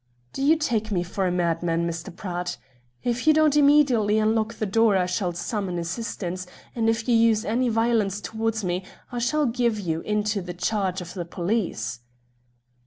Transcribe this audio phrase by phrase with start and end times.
[0.33, 2.15] "Do you take me for a madman, Mr.
[2.15, 2.57] Pratt?
[3.03, 7.45] If you don't immediately unlock the door I shall summon assistance, and if you use
[7.45, 11.99] any violence towards me, I shall give you into the charge of the police."